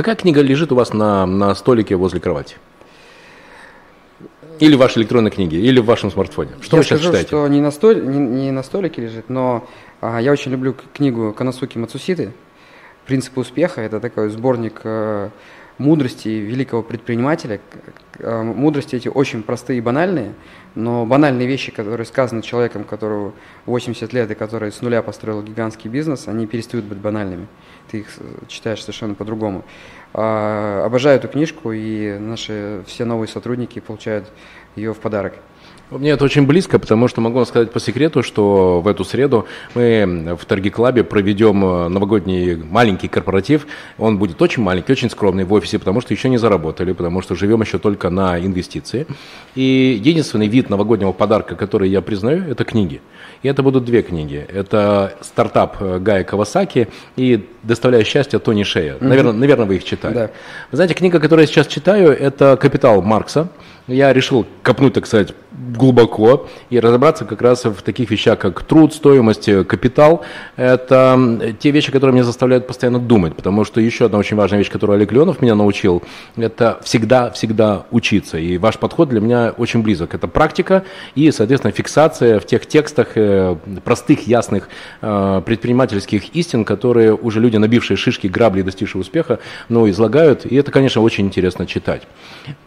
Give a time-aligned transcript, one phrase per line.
[0.00, 2.56] Какая книга лежит у вас на, на столике возле кровати?
[4.58, 6.52] Или в вашей электронной книге, или в вашем смартфоне.
[6.62, 7.28] Что я вы сейчас скажу, читаете?
[7.28, 9.68] что не на, столь, не, не на столике лежит, но
[10.00, 12.32] а, я очень люблю книгу Канасуки Мацуситы
[13.06, 13.82] «Принципы успеха».
[13.82, 15.30] Это такой сборник а,
[15.80, 17.60] мудрости великого предпринимателя.
[18.18, 20.34] А, мудрости эти очень простые и банальные,
[20.74, 23.32] но банальные вещи, которые сказаны человеком, которому
[23.66, 27.46] 80 лет и который с нуля построил гигантский бизнес, они перестают быть банальными.
[27.90, 28.08] Ты их
[28.46, 29.64] читаешь совершенно по-другому.
[30.12, 34.30] А, обожаю эту книжку, и наши все новые сотрудники получают
[34.76, 35.34] ее в подарок.
[35.90, 39.46] Мне это очень близко, потому что могу вам сказать по секрету, что в эту среду
[39.74, 43.66] мы в Торги Клабе проведем э, новогодний маленький корпоратив.
[43.98, 47.34] Он будет очень маленький, очень скромный в офисе, потому что еще не заработали, потому что
[47.34, 49.08] живем еще только на инвестиции.
[49.56, 53.00] И единственный вид новогоднего подарка, который я признаю, это книги.
[53.42, 54.46] И это будут две книги.
[54.48, 58.94] Это стартап э, Гая Кавасаки и «Доставляя счастье» Тони Шея.
[58.94, 59.08] Mm-hmm.
[59.08, 60.14] Наверное, наверное, вы их читали.
[60.14, 60.30] Да.
[60.70, 63.48] Вы знаете, книга, которую я сейчас читаю, это «Капитал Маркса».
[63.88, 68.94] Я решил копнуть, так сказать, глубоко и разобраться как раз в таких вещах, как труд,
[68.94, 70.24] стоимость, капитал.
[70.56, 74.70] Это те вещи, которые меня заставляют постоянно думать, потому что еще одна очень важная вещь,
[74.70, 76.02] которую Олег Леонов меня научил,
[76.36, 78.38] это всегда-всегда учиться.
[78.38, 80.14] И ваш подход для меня очень близок.
[80.14, 80.84] Это практика
[81.14, 84.68] и, соответственно, фиксация в тех текстах э, простых, ясных
[85.02, 90.46] э, предпринимательских истин, которые уже люди, набившие шишки, грабли, достигшие успеха, ну, излагают.
[90.46, 92.02] И это, конечно, очень интересно читать.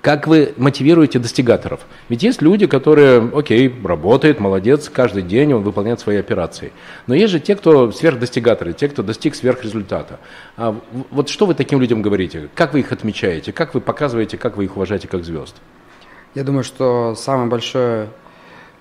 [0.00, 1.80] Как вы мотивируете достигаторов?
[2.08, 6.72] Ведь есть люди, которые, окей, работает, молодец, каждый день он выполняет свои операции.
[7.06, 10.20] Но есть же те, кто сверхдостигаторы, те, кто достиг сверхрезультата.
[10.56, 12.48] А вот что вы таким людям говорите?
[12.54, 13.52] Как вы их отмечаете?
[13.52, 15.54] Как вы показываете, как вы их уважаете как звезд?
[16.34, 18.08] Я думаю, что самая большая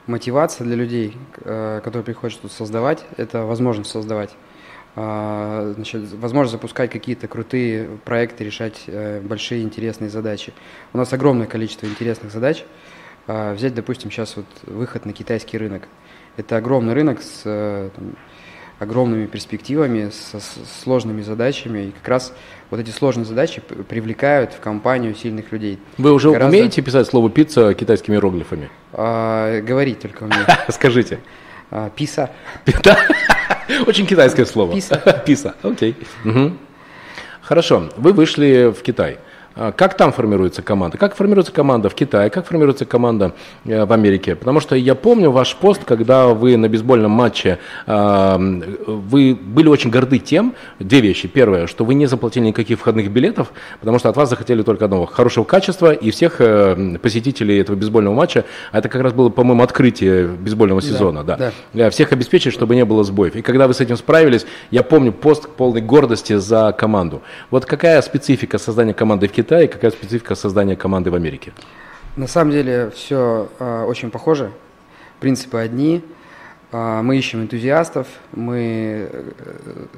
[0.08, 4.30] мотивация для людей, э, которые приходят что-то создавать, это возможность создавать.
[4.96, 10.54] А, значит, возможность запускать какие-то крутые проекты, решать э, большие интересные задачи.
[10.94, 12.64] У нас огромное количество интересных задач.
[13.28, 15.84] А, взять, допустим, сейчас вот выход на китайский рынок.
[16.38, 18.16] Это огромный рынок с э, там,
[18.80, 20.40] огромными перспективами, со,
[20.82, 21.88] сложными задачами.
[21.88, 22.34] И как раз
[22.72, 25.78] вот эти сложные задачи привлекают в компанию сильных людей.
[25.98, 26.58] Вы уже Гораздо...
[26.58, 28.70] умеете писать слово пицца китайскими иероглифами?
[28.94, 30.46] А, говорить только умею.
[30.70, 31.20] Скажите.
[31.70, 32.32] А, писа.
[33.86, 34.74] Очень китайское слово.
[34.74, 35.24] Писа.
[35.26, 35.96] Писа, окей.
[37.42, 39.20] Хорошо, вы вышли в Китай.
[39.56, 40.98] А как там формируется команда?
[40.98, 42.30] Как формируется команда в Китае?
[42.30, 43.34] Как формируется команда
[43.66, 44.36] э, в Америке?
[44.36, 49.90] Потому что я помню ваш пост, когда вы на бейсбольном матче, а, вы были очень
[49.90, 51.28] горды тем, две вещи.
[51.28, 55.06] Первое, что вы не заплатили никаких входных билетов, потому что от вас захотели только одного,
[55.06, 58.46] хорошего качества и всех э, посетителей этого бейсбольного матча.
[58.72, 61.24] А это как раз было, по-моему, открытие бейсбольного сезона.
[61.24, 61.52] Да, да.
[61.74, 61.90] да.
[61.90, 63.36] Всех обеспечить, чтобы не было сбоев.
[63.36, 67.22] И когда вы с этим справились, я помню пост полной гордости за команду.
[67.50, 69.51] Вот какая специфика создания команды в Китае?
[69.52, 71.52] Китае, какая специфика создания команды в Америке?
[72.16, 74.54] На самом деле все э, очень похоже,
[75.20, 76.02] принципы одни.
[76.72, 79.32] Э, мы ищем энтузиастов, мы э,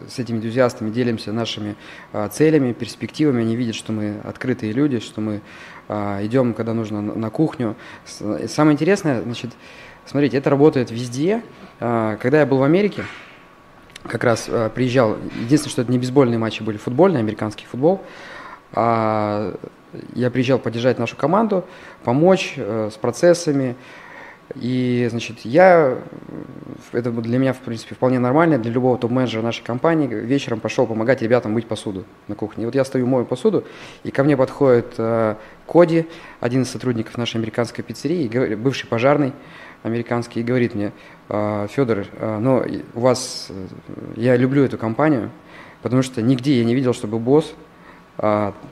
[0.10, 1.76] с этими энтузиастами делимся нашими
[2.14, 3.42] э, целями, перспективами.
[3.44, 5.42] Они видят, что мы открытые люди, что мы
[5.88, 7.76] идем, когда нужно, на, кухню.
[8.48, 9.52] Самое интересное, значит,
[10.08, 11.44] смотрите, это работает везде.
[11.78, 13.04] Когда я был в Америке,
[14.08, 18.02] как раз приезжал, единственное, что это не бейсбольные матчи были, футбольный, американский футбол.
[18.74, 19.56] А
[20.14, 21.66] я приезжал поддержать нашу команду,
[22.04, 23.76] помочь э, с процессами.
[24.56, 25.98] И, значит, я,
[26.92, 31.22] это для меня, в принципе, вполне нормально, для любого топ-менеджера нашей компании, вечером пошел помогать
[31.22, 32.64] ребятам мыть посуду на кухне.
[32.64, 33.64] И вот я стою, мою посуду,
[34.04, 35.36] и ко мне подходит э,
[35.66, 36.08] Коди,
[36.40, 39.34] один из сотрудников нашей американской пиццерии, бывший пожарный
[39.82, 40.92] американский, и говорит мне,
[41.30, 42.64] э, Федор, э, ну,
[42.94, 43.68] у вас, э,
[44.18, 45.32] я люблю эту компанию,
[45.82, 47.54] потому что нигде я не видел, чтобы босс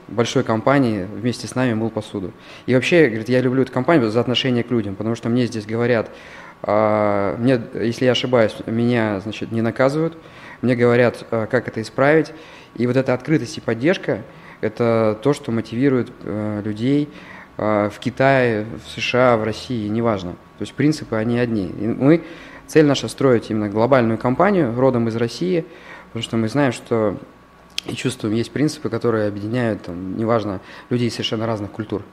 [0.08, 2.32] большой компании вместе с нами мыл посуду.
[2.68, 5.66] И вообще, говорит, я люблю эту компанию за отношение к людям, потому что мне здесь
[5.66, 6.12] говорят,
[6.64, 10.16] а, мне, если я ошибаюсь, меня, значит, не наказывают,
[10.62, 12.34] мне говорят, а, как это исправить.
[12.76, 14.22] И вот эта открытость и поддержка–
[14.62, 17.10] это то, что мотивирует людей
[17.58, 20.32] в Китае, в США, в России, неважно.
[20.32, 21.66] То есть принципы, они одни.
[21.68, 22.24] И мы,
[22.68, 25.66] цель наша строить именно глобальную компанию, родом из России,
[26.08, 27.18] потому что мы знаем, что
[27.86, 32.04] и чувствуем, есть принципы, которые объединяют, там, неважно, людей совершенно разных культур.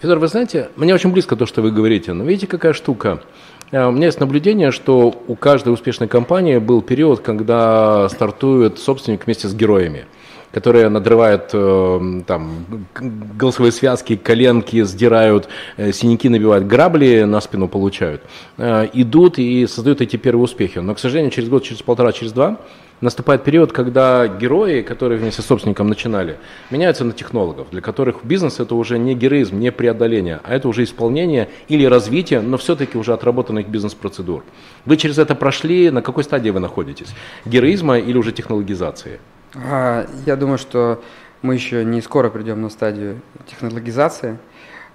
[0.00, 3.22] Федор, вы знаете, мне очень близко то, что вы говорите, но видите, какая штука?
[3.70, 9.26] Э, у меня есть наблюдение, что у каждой успешной компании был период, когда стартует собственник
[9.26, 10.06] вместе с героями.
[10.52, 18.22] Которые надрывают э, там голосовые связки, коленки, сдирают, э, синяки набивают, грабли на спину получают,
[18.56, 20.78] э, идут и создают эти первые успехи.
[20.78, 22.58] Но, к сожалению, через год, через полтора, через два
[23.00, 26.38] наступает период, когда герои, которые вместе с собственником начинали,
[26.70, 30.82] меняются на технологов, для которых бизнес это уже не героизм, не преодоление, а это уже
[30.82, 34.42] исполнение или развитие, но все-таки уже отработанных бизнес-процедур.
[34.84, 37.08] Вы через это прошли, на какой стадии вы находитесь?
[37.44, 39.20] Героизма или уже технологизации?
[39.54, 41.02] А, я думаю, что
[41.42, 44.38] мы еще не скоро придем на стадию технологизации.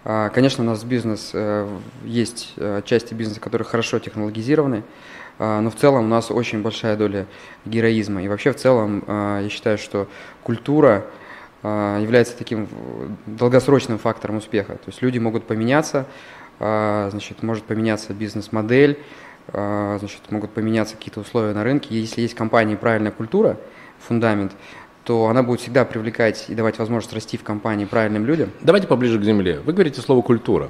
[0.05, 1.67] А, конечно, у нас бизнес, э,
[2.03, 4.83] есть э, части бизнеса, которые хорошо технологизированы,
[5.39, 7.25] а, но в целом у нас очень большая доля
[7.65, 8.21] героизма.
[8.21, 10.07] И вообще в целом я считаю, что
[10.43, 11.05] культура
[11.63, 12.67] является таким
[13.25, 14.73] долгосрочным фактором успеха.
[14.73, 16.05] То есть люди могут поменяться,
[16.59, 18.99] значит, может поменяться бизнес-модель,
[19.47, 21.97] значит, могут поменяться какие-то условия на рынке.
[21.97, 23.57] Если есть компания правильная культура–
[24.07, 24.53] фундамент,
[25.03, 28.51] то она будет всегда привлекать и давать возможность расти в компании правильным людям.
[28.61, 29.59] Давайте поближе к земле.
[29.65, 30.69] Вы говорите слово «культура».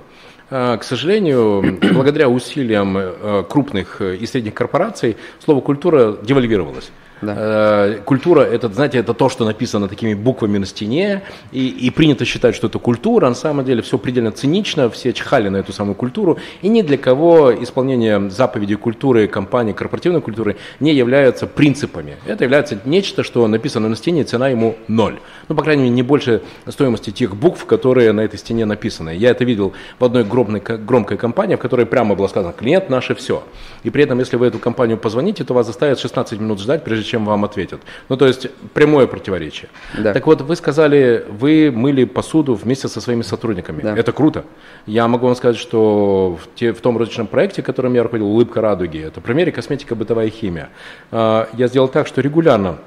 [0.49, 6.91] А, к сожалению, благодаря усилиям э, крупных и средних корпораций слово «культура» девальвировалось.
[7.25, 7.35] Да.
[7.37, 12.25] Э, культура это, знаете, это то, что написано такими буквами на стене, и, и принято
[12.25, 13.27] считать, что это культура.
[13.27, 16.97] На самом деле все предельно цинично, все чхали на эту самую культуру, и ни для
[16.97, 22.17] кого исполнение заповедей культуры, компании, корпоративной культуры не являются принципами.
[22.25, 25.19] Это является нечто, что написано на стене, цена ему ноль.
[25.47, 29.15] Ну, по крайней мере, не больше стоимости тех букв, которые на этой стене написаны.
[29.15, 33.15] Я это видел в одной громкой, громкой компании, в которой прямо было сказано, клиент наше
[33.15, 33.43] все.
[33.83, 37.05] И при этом, если вы эту компанию позвоните, то вас заставят 16 минут ждать, прежде
[37.05, 37.79] чем чем вам ответят.
[38.09, 39.69] Ну, то есть прямое противоречие.
[39.99, 40.13] Да.
[40.13, 43.83] Так вот, вы сказали, вы мыли посуду вместе со своими сотрудниками.
[43.83, 43.95] Да.
[43.95, 44.45] Это круто.
[44.87, 48.61] Я могу вам сказать, что в, те, в том розничном проекте, которым я руководил, «Улыбка
[48.61, 50.69] радуги», это в примере косметика, бытовая химия.
[51.11, 52.77] А, я сделал так, что регулярно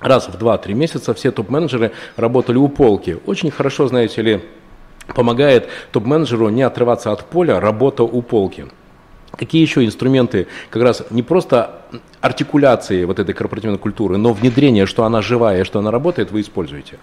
[0.00, 3.16] раз в 2-3 месяца все топ-менеджеры работали у полки.
[3.24, 4.40] Очень хорошо, знаете ли,
[5.14, 8.66] помогает топ-менеджеру не отрываться от поля, работа у полки.
[9.36, 11.82] Какие еще инструменты как раз не просто
[12.20, 16.98] артикуляции вот этой корпоративной культуры, но внедрение, что она живая, что она работает, вы используете?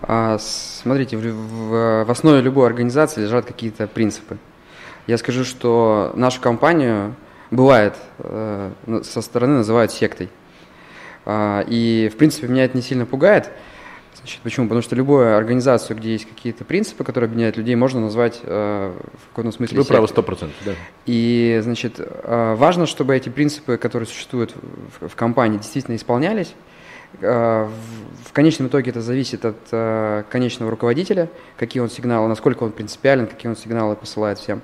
[0.00, 4.38] А, смотрите, в, в, в основе любой организации лежат какие-то принципы.
[5.06, 7.14] Я скажу, что нашу компанию
[7.50, 8.70] бывает э,
[9.04, 10.28] со стороны называют сектой.
[11.24, 13.50] А, и, в принципе, меня это не сильно пугает,
[14.18, 14.66] Значит, почему?
[14.66, 19.28] Потому что любую организацию, где есть какие-то принципы, которые объединяют людей, можно назвать э, в
[19.34, 20.72] каком-то смысле Вы правы, сто процентов, да.
[21.06, 24.54] И, значит, э, важно, чтобы эти принципы, которые существуют
[25.00, 26.54] в, в компании, действительно исполнялись.
[27.20, 32.64] Э, в, в конечном итоге это зависит от э, конечного руководителя, какие он сигналы, насколько
[32.64, 34.60] он принципиален, какие он сигналы посылает всем.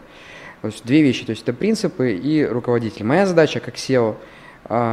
[0.60, 3.04] То есть две вещи, то есть это принципы и руководитель.
[3.04, 4.16] Моя задача как SEO–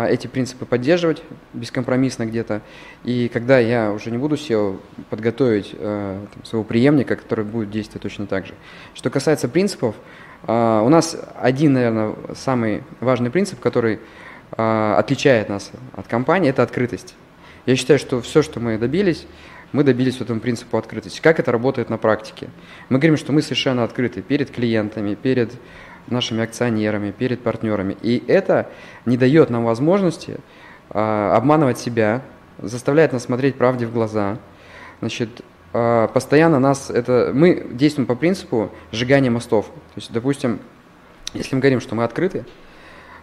[0.10, 1.22] эти принципы поддерживать
[1.54, 2.62] бескомпромиссно где-то.
[3.04, 4.80] И когда я уже не буду SEO,
[5.10, 8.54] подготовить э, там, своего преемника, который будет действовать точно так же.
[8.94, 9.96] Что касается принципов,
[10.48, 14.00] э, у нас один, наверное, самый важный принцип, который
[14.52, 17.16] отличает нас от компании, это открытость.
[17.66, 19.26] Я считаю, что все, что мы добились,
[19.72, 21.20] мы добились этому принципу открытости.
[21.20, 22.50] Как это работает на практике?
[22.90, 25.52] Мы говорим, что мы совершенно открыты перед клиентами, перед
[26.08, 27.98] нашими акционерами, перед партнерами.
[28.02, 28.70] И это
[29.06, 30.38] не дает нам возможности
[30.90, 32.22] э, обманывать себя,
[32.60, 34.38] заставляет нас смотреть правде в глаза.
[35.00, 35.30] Значит,
[35.74, 37.32] э, постоянно нас это...
[37.34, 39.66] Мы действуем по принципу сжигания мостов.
[39.66, 40.60] То есть, допустим,
[41.34, 42.46] если мы говорим, что мы открыты,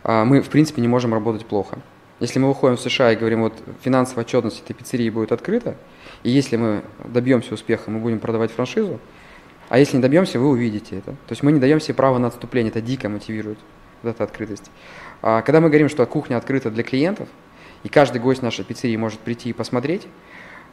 [0.05, 1.79] э, мы, в принципе, не можем работать плохо.
[2.20, 5.74] Если мы выходим в США и говорим, вот финансовая отчетность этой пиццерии будет открыта,
[6.22, 9.01] и если мы добьемся успеха, мы будем продавать франшизу,
[9.72, 11.12] а если не добьемся, вы увидите это.
[11.12, 13.58] То есть мы не даем себе права на отступление, это дико мотивирует,
[14.02, 14.70] вот эта открытость.
[15.22, 17.26] А когда мы говорим, что кухня открыта для клиентов,
[17.82, 20.06] и каждый гость нашей пиццерии может прийти и посмотреть,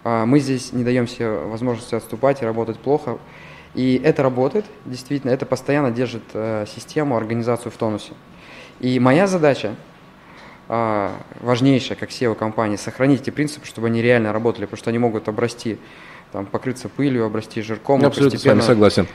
[0.04, 3.20] а, мы здесь не даем себе возможности отступать и работать плохо.
[3.74, 8.12] И это работает, действительно, это постоянно держит э, систему, организацию в тонусе.
[8.82, 9.76] И моя задача,
[10.68, 15.00] а, важнейшая, как SEO компании, сохранить эти принципы, чтобы они реально работали, потому что они
[15.00, 15.80] могут обрасти
[16.32, 18.02] там, покрыться пылью, обрасти жирком.
[18.02, 19.08] Я абсолютно с вами согласен.